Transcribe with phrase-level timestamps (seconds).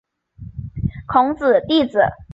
[1.05, 1.99] 孔子弟子。